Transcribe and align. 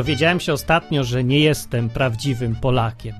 dowiedziałem 0.00 0.40
się 0.40 0.52
ostatnio, 0.52 1.04
że 1.04 1.24
nie 1.24 1.38
jestem 1.38 1.90
prawdziwym 1.90 2.56
Polakiem. 2.56 3.14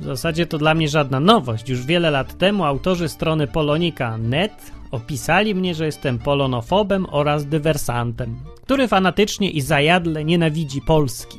W 0.00 0.04
zasadzie 0.04 0.46
to 0.46 0.58
dla 0.58 0.74
mnie 0.74 0.88
żadna 0.88 1.20
nowość. 1.20 1.68
Już 1.68 1.86
wiele 1.86 2.10
lat 2.10 2.38
temu 2.38 2.64
autorzy 2.64 3.08
strony 3.08 3.46
polonika.net 3.46 4.72
opisali 4.90 5.54
mnie, 5.54 5.74
że 5.74 5.86
jestem 5.86 6.18
polonofobem 6.18 7.06
oraz 7.10 7.46
dywersantem, 7.46 8.36
który 8.62 8.88
fanatycznie 8.88 9.50
i 9.50 9.60
zajadle 9.60 10.24
nienawidzi 10.24 10.80
Polski. 10.80 11.38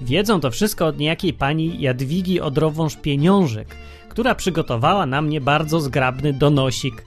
Wiedzą 0.00 0.40
to 0.40 0.50
wszystko 0.50 0.86
od 0.86 0.98
niejakiej 0.98 1.32
pani 1.32 1.80
Jadwigi 1.80 2.40
Odrowąż-Pieniążek, 2.40 3.66
która 4.08 4.34
przygotowała 4.34 5.06
na 5.06 5.22
mnie 5.22 5.40
bardzo 5.40 5.80
zgrabny 5.80 6.32
donosik. 6.32 7.04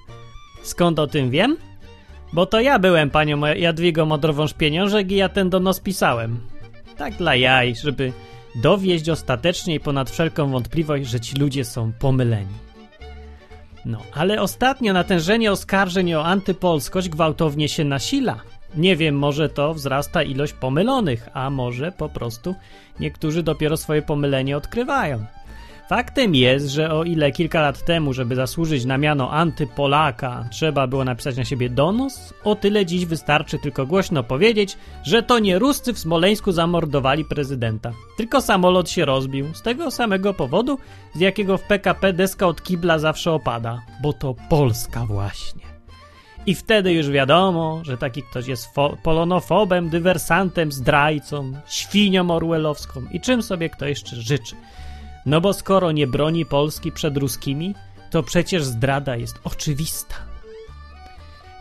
Skąd 0.63 0.99
o 0.99 1.07
tym 1.07 1.29
wiem? 1.29 1.57
Bo 2.33 2.45
to 2.45 2.61
ja 2.61 2.79
byłem 2.79 3.09
panią 3.09 3.45
Jadwigą 3.45 4.09
Odrowąż-Pieniążek 4.11 5.11
i 5.11 5.15
ja 5.15 5.29
ten 5.29 5.49
donos 5.49 5.79
pisałem. 5.79 6.58
Tak 6.99 7.13
dla 7.13 7.35
jaj, 7.35 7.75
żeby 7.75 8.13
dowieść 8.55 9.09
ostatecznie 9.09 9.75
i 9.75 9.79
ponad 9.79 10.09
wszelką 10.09 10.51
wątpliwość, 10.51 11.09
że 11.09 11.19
ci 11.19 11.35
ludzie 11.35 11.65
są 11.65 11.91
pomyleni. 11.99 12.53
No, 13.85 14.01
ale 14.13 14.41
ostatnio 14.41 14.93
natężenie 14.93 15.51
oskarżeń 15.51 16.13
o 16.13 16.25
antypolskość 16.25 17.09
gwałtownie 17.09 17.69
się 17.69 17.83
nasila. 17.83 18.39
Nie 18.75 18.95
wiem, 18.95 19.15
może 19.15 19.49
to 19.49 19.73
wzrasta 19.73 20.23
ilość 20.23 20.53
pomylonych, 20.53 21.29
a 21.33 21.49
może 21.49 21.91
po 21.91 22.09
prostu 22.09 22.55
niektórzy 22.99 23.43
dopiero 23.43 23.77
swoje 23.77 24.01
pomylenie 24.01 24.57
odkrywają. 24.57 25.25
Faktem 25.89 26.35
jest, 26.35 26.67
że 26.67 26.91
o 26.91 27.03
ile 27.03 27.31
kilka 27.31 27.61
lat 27.61 27.85
temu, 27.85 28.13
żeby 28.13 28.35
zasłużyć 28.35 28.85
na 28.85 28.97
miano 28.97 29.31
antypolaka, 29.31 30.45
trzeba 30.51 30.87
było 30.87 31.03
napisać 31.03 31.37
na 31.37 31.45
siebie 31.45 31.69
donos, 31.69 32.33
o 32.43 32.55
tyle 32.55 32.85
dziś 32.85 33.05
wystarczy 33.05 33.59
tylko 33.59 33.85
głośno 33.85 34.23
powiedzieć, 34.23 34.77
że 35.03 35.23
to 35.23 35.39
nie 35.39 35.59
Ruscy 35.59 35.93
w 35.93 35.99
Smoleńsku 35.99 36.51
zamordowali 36.51 37.25
prezydenta. 37.25 37.91
Tylko 38.17 38.41
samolot 38.41 38.89
się 38.89 39.05
rozbił, 39.05 39.53
z 39.53 39.61
tego 39.61 39.91
samego 39.91 40.33
powodu, 40.33 40.79
z 41.15 41.19
jakiego 41.19 41.57
w 41.57 41.63
PKP 41.63 42.13
deska 42.13 42.47
od 42.47 42.63
kibla 42.63 42.99
zawsze 42.99 43.31
opada, 43.31 43.81
bo 44.01 44.13
to 44.13 44.35
Polska 44.49 45.05
właśnie. 45.05 45.61
I 46.45 46.55
wtedy 46.55 46.93
już 46.93 47.09
wiadomo, 47.09 47.81
że 47.83 47.97
taki 47.97 48.23
ktoś 48.23 48.47
jest 48.47 48.69
polonofobem, 49.03 49.89
dywersantem, 49.89 50.71
zdrajcą, 50.71 51.53
świnią 51.67 52.31
orwellowską 52.31 53.01
i 53.11 53.21
czym 53.21 53.43
sobie 53.43 53.69
kto 53.69 53.85
jeszcze 53.85 54.15
życzy. 54.15 54.55
No 55.25 55.41
bo 55.41 55.53
skoro 55.53 55.91
nie 55.91 56.07
broni 56.07 56.45
Polski 56.45 56.91
przed 56.91 57.17
ruskimi, 57.17 57.75
to 58.11 58.23
przecież 58.23 58.63
zdrada 58.63 59.15
jest 59.15 59.39
oczywista. 59.43 60.15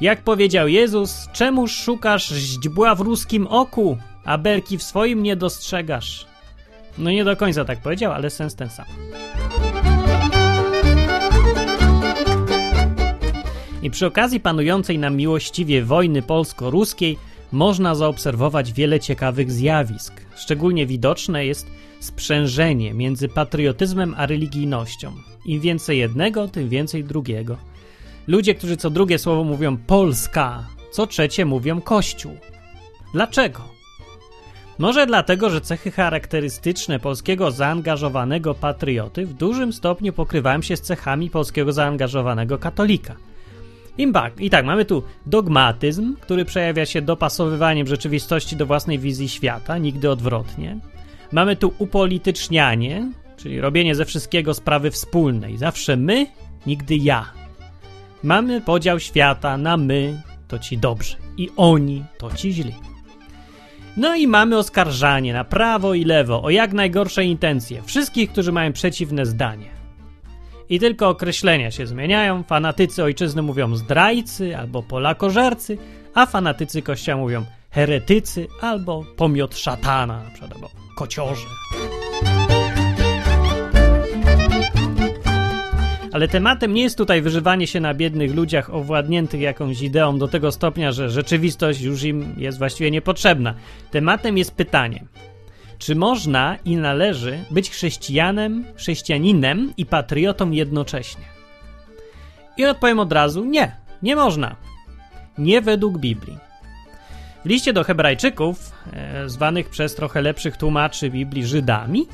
Jak 0.01 0.23
powiedział 0.23 0.69
Jezus, 0.69 1.29
czemuż 1.33 1.73
szukasz 1.73 2.29
źdźbła 2.29 2.95
w 2.95 3.01
ruskim 3.01 3.47
oku, 3.47 3.99
a 4.25 4.39
berki 4.39 4.79
w 4.79 4.83
swoim 4.83 5.23
nie 5.23 5.37
dostrzegasz? 5.37 6.27
No 6.99 7.11
nie 7.11 7.25
do 7.25 7.37
końca 7.37 7.65
tak 7.65 7.83
powiedział, 7.83 8.13
ale 8.13 8.31
sens 8.31 8.55
ten 8.55 8.71
sam. 8.71 8.87
I 13.83 13.91
przy 13.91 14.07
okazji 14.07 14.41
panującej 14.41 14.99
nam 14.99 15.17
miłościwie 15.17 15.85
wojny 15.85 16.23
polsko-ruskiej 16.23 17.19
można 17.53 17.95
zaobserwować 17.95 18.73
wiele 18.73 19.01
ciekawych 19.01 19.53
zjawisk. 19.53 20.13
Szczególnie 20.37 20.87
widoczne 20.87 21.47
jest 21.47 21.71
sprzężenie 22.01 22.95
między 22.95 23.29
patriotyzmem 23.29 24.15
a 24.17 24.27
religijnością. 24.27 25.13
Im 25.47 25.61
więcej 25.61 25.99
jednego, 25.99 26.49
tym 26.49 26.69
więcej 26.69 27.05
drugiego. 27.05 27.57
Ludzie, 28.27 28.55
którzy 28.55 28.77
co 28.77 28.91
drugie 28.91 29.19
słowo 29.19 29.45
mówią 29.45 29.77
Polska, 29.77 30.67
co 30.91 31.07
trzecie 31.07 31.45
mówią 31.45 31.81
Kościół. 31.81 32.37
Dlaczego? 33.13 33.63
Może 34.79 35.07
dlatego, 35.07 35.51
że 35.51 35.61
cechy 35.61 35.91
charakterystyczne 35.91 37.01
polskiego 37.01 37.51
zaangażowanego 37.51 38.55
patrioty 38.55 39.27
w 39.27 39.35
dużym 39.35 39.73
stopniu 39.73 40.13
pokrywają 40.13 40.63
się 40.63 40.77
z 40.77 40.81
cechami 40.81 41.31
polskiego 41.31 41.73
zaangażowanego 41.73 42.59
katolika. 42.59 43.15
I 44.39 44.51
tak, 44.51 44.65
mamy 44.65 44.85
tu 44.85 45.03
dogmatyzm, 45.27 46.17
który 46.21 46.45
przejawia 46.45 46.87
się 46.87 47.03
dopasowywaniem 47.03 47.87
rzeczywistości 47.87 48.57
do 48.57 48.67
własnej 48.67 48.99
wizji 48.99 49.29
świata, 49.29 49.79
nigdy 49.79 50.11
odwrotnie. 50.11 50.79
Mamy 51.33 51.57
tu 51.57 51.73
upolitycznianie, 51.79 53.13
czyli 53.37 53.61
robienie 53.61 53.95
ze 53.95 54.05
wszystkiego 54.05 54.55
sprawy 54.55 54.91
wspólnej. 54.91 55.57
Zawsze 55.57 55.97
my, 55.97 56.27
nigdy 56.67 56.97
ja. 56.97 57.33
Mamy 58.23 58.61
podział 58.61 59.01
świata 59.01 59.57
na 59.57 59.77
my, 59.77 60.23
to 60.49 60.59
ci 60.59 60.79
dobrzy, 60.79 61.17
i 61.37 61.51
oni, 61.57 62.05
to 62.19 62.31
ci 62.33 62.53
źli. 62.53 62.75
No 63.97 64.17
i 64.17 64.27
mamy 64.27 64.59
oskarżanie 64.59 65.33
na 65.33 65.45
prawo 65.45 65.95
i 65.95 66.05
lewo 66.05 66.43
o 66.43 66.51
jak 66.51 66.73
najgorsze 66.73 67.25
intencje 67.25 67.83
wszystkich, 67.83 68.33
którzy 68.33 68.53
mają 68.53 68.73
przeciwne 68.73 69.27
zdanie. 69.27 69.79
I 70.69 70.79
tylko 70.79 71.09
określenia 71.09 71.71
się 71.71 71.87
zmieniają. 71.87 72.43
Fanatycy 72.43 73.03
ojczyzny 73.03 73.43
mówią 73.43 73.77
zdrajcy 73.77 74.57
albo 74.57 74.83
polakożercy, 74.83 75.79
a 76.15 76.27
fanatycy 76.27 76.83
kościoła 76.83 77.19
mówią 77.19 77.45
heretycy 77.71 78.47
albo 78.61 79.05
pomiot 79.17 79.57
szatana, 79.57 80.23
na 80.25 80.31
przykład, 80.31 80.88
kociorze. 80.99 81.47
Ale 86.13 86.29
tematem 86.29 86.75
nie 86.75 86.83
jest 86.83 86.99
tutaj 86.99 87.23
wyżywanie 87.23 87.67
się 87.67 87.81
na 87.81 87.95
biednych 87.95 88.35
ludziach 88.35 88.75
owładniętych 88.75 89.41
jakąś 89.41 89.83
ideą 89.83 90.19
do 90.19 90.29
tego 90.29 90.53
stopnia, 90.53 90.93
że 90.93 91.11
rzeczywistość 91.11 91.81
już 91.81 92.03
im 92.03 92.35
jest 92.37 92.59
właściwie 92.59 92.91
niepotrzebna. 92.91 93.55
Tematem 93.91 94.39
jest 94.39 94.55
pytanie: 94.55 95.05
czy 95.79 95.95
można 95.95 96.57
i 96.65 96.77
należy 96.77 97.39
być 97.51 97.71
chrześcijanem, 97.71 98.65
chrześcijaninem 98.77 99.73
i 99.77 99.87
patriotą 99.87 100.51
jednocześnie? 100.51 101.25
I 102.57 102.67
odpowiem 102.67 102.99
od 102.99 103.13
razu: 103.13 103.45
nie, 103.45 103.77
nie 104.03 104.17
można. 104.17 104.57
Nie 105.39 105.61
według 105.63 105.99
Biblii. 105.99 106.48
W 107.45 107.49
liście 107.49 107.73
do 107.73 107.85
Hebrajczyków, 107.85 108.73
e, 108.93 109.29
zwanych 109.29 109.71
przez 109.71 109.95
trochę 109.95 110.23
lepszych 110.23 110.57
tłumaczy 110.57 111.11
Biblii 111.11 111.47
Żydami, 111.47 112.07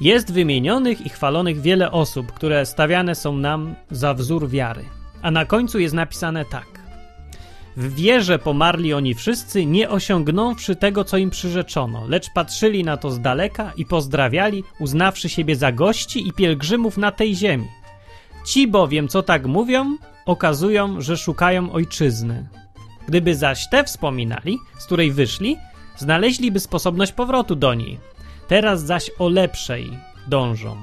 jest 0.00 0.32
wymienionych 0.32 1.06
i 1.06 1.08
chwalonych 1.08 1.60
wiele 1.60 1.90
osób, 1.90 2.32
które 2.32 2.66
stawiane 2.66 3.14
są 3.14 3.36
nam 3.36 3.74
za 3.90 4.14
wzór 4.14 4.48
wiary. 4.48 4.84
A 5.22 5.30
na 5.30 5.44
końcu 5.44 5.78
jest 5.78 5.94
napisane 5.94 6.44
tak. 6.44 6.80
W 7.76 7.94
wierze 7.94 8.38
pomarli 8.38 8.94
oni 8.94 9.14
wszyscy, 9.14 9.66
nie 9.66 9.90
osiągnąwszy 9.90 10.76
tego, 10.76 11.04
co 11.04 11.16
im 11.16 11.30
przyrzeczono, 11.30 12.06
lecz 12.08 12.30
patrzyli 12.34 12.84
na 12.84 12.96
to 12.96 13.10
z 13.10 13.20
daleka 13.20 13.72
i 13.76 13.86
pozdrawiali, 13.86 14.64
uznawszy 14.80 15.28
siebie 15.28 15.56
za 15.56 15.72
gości 15.72 16.28
i 16.28 16.32
pielgrzymów 16.32 16.96
na 16.96 17.12
tej 17.12 17.36
ziemi. 17.36 17.66
Ci 18.46 18.68
bowiem, 18.68 19.08
co 19.08 19.22
tak 19.22 19.46
mówią, 19.46 19.96
okazują, 20.26 21.00
że 21.00 21.16
szukają 21.16 21.72
ojczyzny. 21.72 22.48
Gdyby 23.10 23.36
zaś 23.36 23.68
te 23.68 23.84
wspominali, 23.84 24.58
z 24.78 24.84
której 24.86 25.12
wyszli, 25.12 25.56
znaleźliby 25.96 26.60
sposobność 26.60 27.12
powrotu 27.12 27.56
do 27.56 27.74
niej. 27.74 27.98
Teraz 28.48 28.82
zaś 28.82 29.10
o 29.18 29.28
lepszej 29.28 29.90
dążą. 30.28 30.76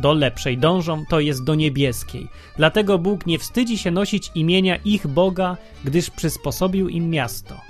Do 0.00 0.12
lepszej 0.12 0.58
dążą, 0.58 1.04
to 1.10 1.20
jest 1.20 1.44
do 1.44 1.54
niebieskiej. 1.54 2.28
Dlatego 2.56 2.98
Bóg 2.98 3.26
nie 3.26 3.38
wstydzi 3.38 3.78
się 3.78 3.90
nosić 3.90 4.30
imienia 4.34 4.76
ich 4.76 5.06
Boga, 5.06 5.56
gdyż 5.84 6.10
przysposobił 6.10 6.88
im 6.88 7.10
miasto. 7.10 7.60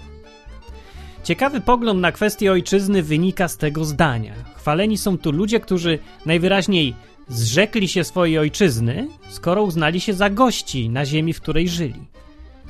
Ciekawy 1.25 1.61
pogląd 1.61 2.01
na 2.01 2.13
kwestię 2.13 2.53
ojczyzny 2.53 3.03
wynika 3.03 3.49
z 3.49 3.57
tego 3.57 3.85
zdania. 3.85 4.35
Chwaleni 4.57 4.99
są 4.99 5.19
tu 5.19 5.33
ludzie, 5.33 5.61
którzy 5.61 5.99
najwyraźniej 6.27 6.95
zrzekli 7.29 7.89
się 7.89 8.05
swojej 8.05 8.39
ojczyzny, 8.39 9.09
skoro 9.29 9.63
uznali 9.63 10.01
się 10.01 10.15
za 10.15 10.31
gości 10.31 10.89
na 10.89 11.07
ziemi, 11.07 11.33
w 11.33 11.41
której 11.41 11.69
żyli. 11.69 12.13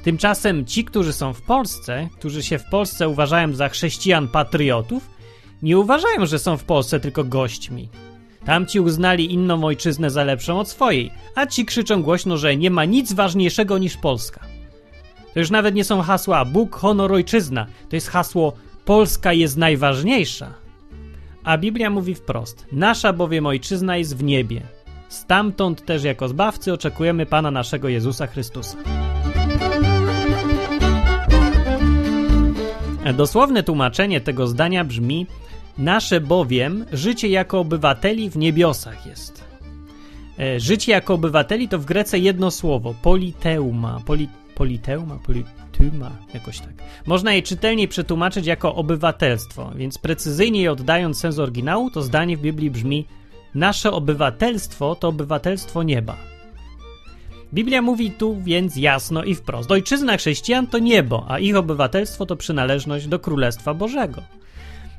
Tymczasem 0.03 0.67
ci, 0.67 0.85
którzy 0.85 1.13
są 1.13 1.33
w 1.33 1.43
Polsce, 1.43 2.09
którzy 2.19 2.43
się 2.43 2.59
w 2.59 2.65
Polsce 2.65 3.09
uważają 3.09 3.55
za 3.55 3.69
chrześcijan 3.69 4.29
patriotów, 4.29 5.11
nie 5.63 5.79
uważają, 5.79 6.27
że 6.27 6.39
są 6.39 6.57
w 6.57 6.65
Polsce 6.65 7.01
tylko 7.01 7.25
gośćmi. 7.25 7.89
Tamci 8.45 8.81
uznali 8.81 9.33
inną 9.33 9.65
ojczyznę 9.65 10.11
za 10.11 10.25
lepszą 10.25 10.61
od 10.61 10.69
swojej, 10.69 11.11
a 11.35 11.47
ci 11.47 11.65
krzyczą 11.65 12.03
głośno, 12.03 12.37
że 12.37 12.57
nie 12.57 12.71
ma 12.71 12.85
nic 12.85 13.13
ważniejszego 13.13 13.79
niż 13.79 13.97
Polska. 13.97 14.41
To 15.35 15.41
już 15.41 15.51
nawet 15.51 15.75
nie 15.75 15.85
są 15.85 16.03
hasła 16.03 16.45
Bóg, 16.45 16.77
honor, 16.77 17.13
ojczyzna. 17.13 17.67
To 17.89 17.97
jest 17.97 18.09
hasło 18.09 18.53
Polska 18.85 19.33
jest 19.33 19.57
najważniejsza. 19.57 20.55
A 21.45 21.59
Biblia 21.59 21.91
mówi 21.91 22.15
wprost: 22.15 22.67
Nasza 22.73 23.13
bowiem 23.13 23.47
ojczyzna 23.47 23.97
jest 23.97 24.17
w 24.17 24.23
niebie. 24.23 24.63
Stamtąd 25.09 25.85
też 25.85 26.05
jako 26.05 26.29
zbawcy 26.29 26.73
oczekujemy 26.73 27.27
Pana 27.27 27.51
naszego 27.51 27.89
Jezusa 27.89 28.27
Chrystusa. 28.27 28.77
Dosłowne 33.15 33.63
tłumaczenie 33.63 34.21
tego 34.21 34.47
zdania 34.47 34.85
brzmi: 34.85 35.27
Nasze 35.79 36.21
bowiem 36.21 36.85
życie 36.93 37.29
jako 37.29 37.61
obywateli 37.61 38.31
w 38.31 38.37
niebiosach 38.37 39.07
jest. 39.07 39.45
E, 40.39 40.61
życie 40.61 40.93
jako 40.93 41.15
obywateli 41.15 41.69
to 41.69 41.79
w 41.79 41.85
Grece 41.85 42.19
jedno 42.19 42.51
słowo 42.51 42.95
politeuma. 43.03 44.01
Poli, 44.07 44.29
politeuma? 44.55 45.19
Eigentümer, 45.83 46.11
jakoś 46.35 46.59
tak. 46.59 46.75
Można 47.07 47.33
je 47.33 47.43
czytelniej 47.43 47.89
przetłumaczyć 47.89 48.47
jako 48.47 48.75
obywatelstwo, 48.75 49.73
więc 49.77 49.99
precyzyjniej 49.99 50.69
oddając 50.69 51.19
sens 51.19 51.39
oryginału, 51.39 51.91
to 51.91 52.03
zdanie 52.03 52.37
w 52.37 52.41
Biblii 52.41 52.71
brzmi 52.71 53.07
nasze 53.55 53.93
obywatelstwo 53.93 54.95
to 54.95 55.09
obywatelstwo 55.09 55.83
nieba. 55.83 56.32
Biblia 57.55 57.83
mówi 57.83 58.11
tu 58.11 58.41
więc 58.41 58.77
jasno 58.77 59.25
i 59.25 59.35
wprost: 59.35 59.71
ojczyzna 59.71 60.17
chrześcijan 60.17 60.67
to 60.67 60.79
niebo, 60.79 61.27
a 61.29 61.39
ich 61.39 61.57
obywatelstwo 61.57 62.27
to 62.27 62.37
przynależność 62.37 63.07
do 63.07 63.19
Królestwa 63.19 63.75
Bożego. 63.75 64.23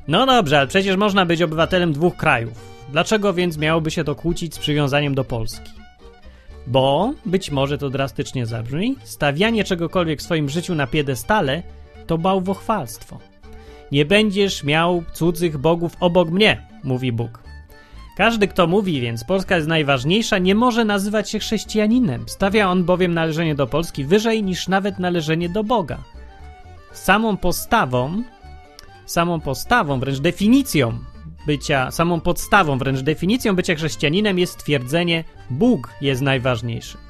No 0.08 0.26
dobrze, 0.26 0.58
ale 0.58 0.66
przecież 0.66 0.96
można 0.96 1.26
być 1.26 1.42
obywatelem 1.42 1.92
dwóch 1.92 2.16
krajów. 2.16 2.74
Dlaczego 2.92 3.32
więc 3.32 3.58
miałoby 3.58 3.90
się 3.90 4.04
to 4.04 4.14
kłócić 4.14 4.54
z 4.54 4.58
przywiązaniem 4.58 5.14
do 5.14 5.24
Polski? 5.24 5.70
Bo, 6.66 7.14
być 7.26 7.50
może 7.50 7.78
to 7.78 7.90
drastycznie 7.90 8.46
zabrzmi, 8.46 8.96
stawianie 9.04 9.64
czegokolwiek 9.64 10.20
w 10.20 10.22
swoim 10.22 10.48
życiu 10.48 10.74
na 10.74 10.86
piedestale 10.86 11.62
to 12.06 12.18
bałwochwalstwo. 12.18 13.18
Nie 13.92 14.04
będziesz 14.04 14.64
miał 14.64 15.04
cudzych 15.12 15.58
bogów 15.58 15.96
obok 16.00 16.30
mnie, 16.30 16.66
mówi 16.84 17.12
Bóg. 17.12 17.43
Każdy, 18.16 18.48
kto 18.48 18.66
mówi 18.66 19.00
więc 19.00 19.24
Polska 19.24 19.56
jest 19.56 19.68
najważniejsza, 19.68 20.38
nie 20.38 20.54
może 20.54 20.84
nazywać 20.84 21.30
się 21.30 21.38
chrześcijaninem. 21.38 22.28
Stawia 22.28 22.70
on 22.70 22.84
bowiem 22.84 23.14
należenie 23.14 23.54
do 23.54 23.66
Polski 23.66 24.04
wyżej 24.04 24.42
niż 24.42 24.68
nawet 24.68 24.98
należenie 24.98 25.48
do 25.48 25.64
Boga. 25.64 25.98
Samą 26.92 27.36
postawą, 27.36 28.22
samą 29.06 29.40
postawą, 29.40 30.00
wręcz 30.00 30.18
definicją 30.18 30.98
bycia, 31.46 31.90
samą 31.90 32.20
podstawą, 32.20 32.78
wręcz 32.78 33.00
definicją 33.00 33.56
bycia 33.56 33.74
chrześcijaninem 33.74 34.38
jest 34.38 34.58
twierdzenie 34.58 35.24
Bóg 35.50 35.90
jest 36.00 36.22
najważniejszy. 36.22 37.03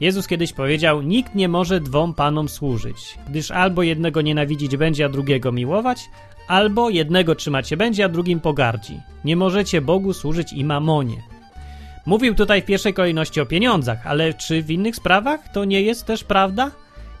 Jezus 0.00 0.26
kiedyś 0.26 0.52
powiedział: 0.52 1.02
Nikt 1.02 1.34
nie 1.34 1.48
może 1.48 1.80
dwom 1.80 2.14
panom 2.14 2.48
służyć, 2.48 3.18
gdyż 3.28 3.50
albo 3.50 3.82
jednego 3.82 4.20
nienawidzić 4.22 4.76
będzie, 4.76 5.04
a 5.04 5.08
drugiego 5.08 5.52
miłować, 5.52 6.10
albo 6.48 6.90
jednego 6.90 7.34
trzymać 7.34 7.68
się 7.68 7.76
będzie, 7.76 8.04
a 8.04 8.08
drugim 8.08 8.40
pogardzi. 8.40 9.00
Nie 9.24 9.36
możecie 9.36 9.80
Bogu 9.80 10.12
służyć 10.12 10.52
i 10.52 10.64
mamonie. 10.64 11.22
Mówił 12.06 12.34
tutaj 12.34 12.62
w 12.62 12.64
pierwszej 12.64 12.94
kolejności 12.94 13.40
o 13.40 13.46
pieniądzach, 13.46 14.06
ale 14.06 14.34
czy 14.34 14.62
w 14.62 14.70
innych 14.70 14.96
sprawach 14.96 15.52
to 15.52 15.64
nie 15.64 15.82
jest 15.82 16.06
też 16.06 16.24
prawda? 16.24 16.70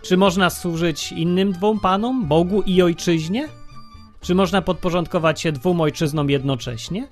Czy 0.02 0.16
można 0.16 0.50
służyć 0.50 1.12
innym 1.12 1.52
dwóm 1.52 1.80
panom, 1.80 2.28
Bogu 2.28 2.62
i 2.62 2.82
ojczyźnie? 2.82 3.48
Czy 4.20 4.34
można 4.34 4.62
podporządkować 4.62 5.40
się 5.40 5.52
dwóm 5.52 5.80
ojczyznom 5.80 6.30
jednocześnie? 6.30 7.08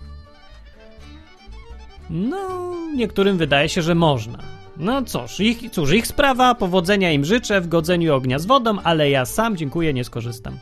No, 2.11 2.75
niektórym 2.97 3.39
wydaje 3.39 3.69
się, 3.69 3.83
że 3.83 3.95
można. 3.95 4.62
No 4.77 5.03
cóż, 5.03 5.41
ich, 5.41 5.71
cóż, 5.71 5.93
ich 5.93 6.07
sprawa, 6.07 6.55
powodzenia 6.55 7.13
im 7.13 7.25
życzę 7.25 7.61
w 7.61 7.69
godzeniu 7.69 8.15
ognia 8.15 8.39
z 8.39 8.47
wodą, 8.47 8.79
ale 8.85 9.11
ja 9.11 9.25
sam 9.25 9.57
dziękuję, 9.57 9.95
nie 9.95 10.05
skorzystam. 10.05 10.59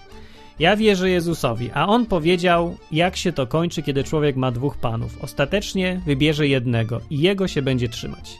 Ja 0.59 0.77
wierzę 0.77 1.11
Jezusowi, 1.11 1.71
a 1.75 1.87
on 1.87 2.07
powiedział, 2.07 2.77
jak 2.93 3.17
się 3.17 3.33
to 3.33 3.47
kończy, 3.47 3.83
kiedy 3.83 4.05
człowiek 4.05 4.37
ma 4.37 4.51
dwóch 4.51 4.77
panów. 4.77 5.19
Ostatecznie 5.23 6.01
wybierze 6.07 6.49
jednego 6.49 7.01
i 7.11 7.21
jego 7.21 7.49
się 7.49 7.62
będzie 7.62 7.89
trzymać. 7.89 8.37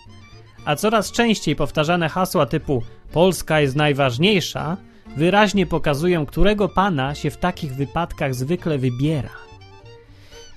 A 0.65 0.77
coraz 0.77 1.13
częściej 1.13 1.57
powtarzane 1.57 2.09
hasła 2.09 2.47
typu 2.47 2.83
Polska 3.13 3.61
jest 3.61 3.77
najważniejsza 3.77 4.77
wyraźnie 5.17 5.67
pokazują, 5.67 6.27
którego 6.27 6.69
pana 6.69 7.15
się 7.15 7.31
w 7.31 7.37
takich 7.37 7.75
wypadkach 7.75 8.35
zwykle 8.35 8.79
wybiera. 8.79 9.31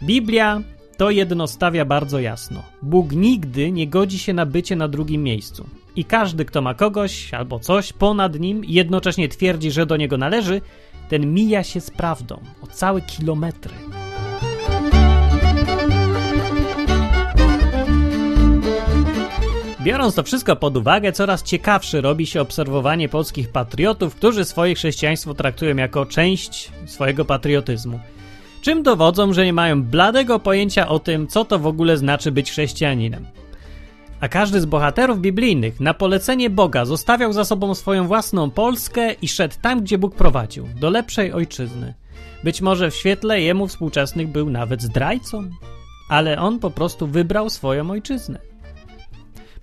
Biblia 0.04 0.62
to 0.98 1.10
jedno 1.10 1.48
stawia 1.48 1.86
bardzo 1.86 2.20
jasno. 2.20 2.64
Bóg 2.82 3.12
nigdy 3.12 3.72
nie 3.72 3.88
godzi 3.88 4.20
się 4.20 4.34
na 4.34 4.46
bycie 4.46 4.76
na 4.76 4.88
drugim 4.88 5.24
miejscu. 5.24 5.66
I 5.96 6.06
każdy, 6.06 6.46
kto 6.46 6.62
ma 6.62 6.74
kogoś 6.74 7.34
albo 7.34 7.60
coś 7.60 7.94
ponad 7.94 8.40
nim 8.40 8.66
i 8.66 8.74
jednocześnie 8.74 9.30
twierdzi, 9.30 9.72
że 9.72 9.86
do 9.86 9.98
niego 9.98 10.18
należy, 10.18 10.62
ten 11.10 11.34
mija 11.34 11.64
się 11.64 11.82
z 11.82 11.92
prawdą 11.92 12.40
o 12.62 12.68
całe 12.68 13.02
kilometry. 13.02 13.74
Biorąc 19.84 20.16
to 20.16 20.24
wszystko 20.24 20.56
pod 20.56 20.78
uwagę, 20.78 21.12
coraz 21.12 21.44
ciekawsze 21.44 22.02
robi 22.02 22.26
się 22.26 22.42
obserwowanie 22.42 23.10
polskich 23.10 23.50
patriotów, 23.50 24.16
którzy 24.16 24.46
swoje 24.46 24.76
chrześcijaństwo 24.76 25.34
traktują 25.34 25.76
jako 25.76 26.06
część 26.06 26.72
swojego 26.86 27.26
patriotyzmu. 27.26 28.00
Czym 28.64 28.84
dowodzą, 28.84 29.34
że 29.34 29.46
nie 29.46 29.54
mają 29.54 29.84
bladego 29.84 30.40
pojęcia 30.40 30.88
o 30.88 31.00
tym, 31.00 31.28
co 31.28 31.46
to 31.46 31.60
w 31.60 31.68
ogóle 31.68 31.98
znaczy 31.98 32.32
być 32.32 32.52
chrześcijaninem. 32.52 33.26
A 34.20 34.28
każdy 34.28 34.62
z 34.62 34.66
bohaterów 34.66 35.20
biblijnych 35.20 35.80
na 35.80 35.94
polecenie 35.94 36.50
Boga 36.50 36.86
zostawiał 36.86 37.34
za 37.34 37.46
sobą 37.46 37.76
swoją 37.76 38.08
własną 38.08 38.50
Polskę 38.50 39.14
i 39.14 39.28
szedł 39.28 39.56
tam, 39.62 39.82
gdzie 39.82 39.98
Bóg 39.98 40.16
prowadził, 40.16 40.68
do 40.80 40.90
lepszej 40.90 41.34
ojczyzny. 41.34 41.94
Być 42.44 42.62
może 42.62 42.92
w 42.92 42.96
świetle 42.96 43.42
jemu 43.42 43.68
współczesnych 43.68 44.28
był 44.28 44.50
nawet 44.50 44.82
zdrajcą, 44.82 45.50
ale 46.10 46.40
on 46.40 46.60
po 46.60 46.72
prostu 46.72 47.08
wybrał 47.08 47.50
swoją 47.50 47.92
ojczyznę. 47.92 48.53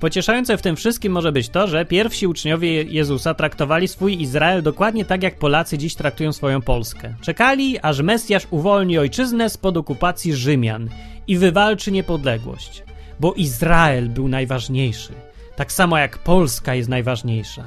Pocieszające 0.00 0.56
w 0.56 0.62
tym 0.62 0.76
wszystkim 0.76 1.12
może 1.12 1.32
być 1.32 1.48
to, 1.48 1.66
że 1.66 1.84
pierwsi 1.84 2.26
uczniowie 2.26 2.82
Jezusa 2.82 3.34
traktowali 3.34 3.88
swój 3.88 4.22
Izrael 4.22 4.62
dokładnie 4.62 5.04
tak, 5.04 5.22
jak 5.22 5.38
Polacy 5.38 5.78
dziś 5.78 5.94
traktują 5.94 6.32
swoją 6.32 6.62
Polskę. 6.62 7.14
Czekali, 7.20 7.78
aż 7.82 8.00
Mesjasz 8.00 8.46
uwolni 8.50 8.98
ojczyznę 8.98 9.50
spod 9.50 9.76
okupacji 9.76 10.34
Rzymian 10.34 10.88
i 11.26 11.38
wywalczy 11.38 11.92
niepodległość 11.92 12.82
bo 13.20 13.34
Izrael 13.34 14.08
był 14.08 14.28
najważniejszy, 14.28 15.12
tak 15.56 15.72
samo 15.72 15.98
jak 15.98 16.18
Polska 16.18 16.74
jest 16.74 16.88
najważniejsza, 16.88 17.64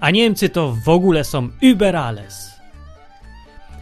a 0.00 0.10
Niemcy 0.10 0.48
to 0.48 0.76
w 0.84 0.88
ogóle 0.88 1.24
są 1.24 1.48
überales. 1.62 2.55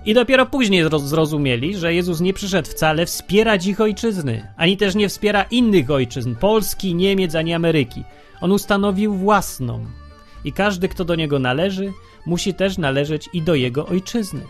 I 0.06 0.14
dopiero 0.14 0.46
później 0.46 0.84
zrozumieli, 1.04 1.76
że 1.76 1.94
Jezus 1.94 2.20
nie 2.20 2.32
przyszedł 2.32 2.70
wcale 2.70 3.06
wspierać 3.06 3.66
ich 3.66 3.80
ojczyzny, 3.80 4.46
ani 4.56 4.76
też 4.76 4.94
nie 4.94 5.08
wspiera 5.08 5.42
innych 5.42 5.90
ojczyzn 5.90 6.34
Polski, 6.34 6.94
Niemiec 6.94 7.34
ani 7.34 7.54
Ameryki. 7.54 8.04
On 8.40 8.52
ustanowił 8.52 9.14
własną. 9.14 9.86
I 10.44 10.52
każdy, 10.52 10.88
kto 10.88 11.04
do 11.04 11.14
niego 11.14 11.38
należy, 11.38 11.92
musi 12.26 12.54
też 12.54 12.78
należeć 12.78 13.28
i 13.32 13.42
do 13.42 13.54
jego 13.54 13.86
ojczyzny. 13.86 14.40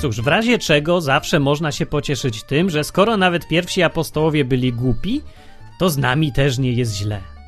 Cóż, 0.00 0.20
w 0.20 0.26
razie 0.26 0.58
czego 0.58 1.00
zawsze 1.00 1.40
można 1.40 1.72
się 1.72 1.86
pocieszyć 1.86 2.42
tym, 2.42 2.70
że 2.70 2.84
skoro 2.84 3.16
nawet 3.16 3.48
pierwsi 3.48 3.82
apostołowie 3.82 4.44
byli 4.44 4.72
głupi, 4.72 5.22
to 5.78 5.90
z 5.90 5.98
nami 5.98 6.32
też 6.32 6.58
nie 6.58 6.72
jest 6.72 6.96
źle. 6.96 7.39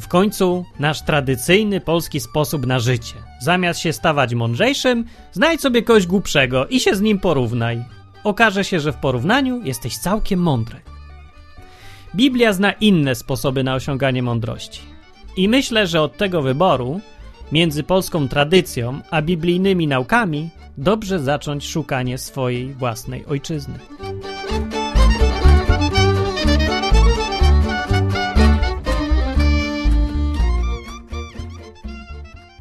W 0.00 0.08
końcu 0.08 0.64
nasz 0.78 1.02
tradycyjny 1.02 1.80
polski 1.80 2.20
sposób 2.20 2.66
na 2.66 2.78
życie. 2.78 3.14
Zamiast 3.40 3.80
się 3.80 3.92
stawać 3.92 4.34
mądrzejszym, 4.34 5.04
znajdź 5.32 5.60
sobie 5.60 5.82
kogoś 5.82 6.06
głupszego 6.06 6.66
i 6.66 6.80
się 6.80 6.94
z 6.94 7.00
nim 7.00 7.18
porównaj. 7.18 7.84
Okaże 8.24 8.64
się, 8.64 8.80
że 8.80 8.92
w 8.92 8.96
porównaniu 8.96 9.62
jesteś 9.64 9.98
całkiem 9.98 10.40
mądry. 10.40 10.80
Biblia 12.14 12.52
zna 12.52 12.72
inne 12.72 13.14
sposoby 13.14 13.64
na 13.64 13.74
osiąganie 13.74 14.22
mądrości. 14.22 14.80
I 15.36 15.48
myślę, 15.48 15.86
że 15.86 16.02
od 16.02 16.16
tego 16.16 16.42
wyboru 16.42 17.00
między 17.52 17.82
polską 17.82 18.28
tradycją 18.28 19.00
a 19.10 19.22
biblijnymi 19.22 19.86
naukami 19.86 20.50
dobrze 20.78 21.18
zacząć 21.18 21.68
szukanie 21.68 22.18
swojej 22.18 22.74
własnej 22.74 23.26
ojczyzny. 23.26 23.78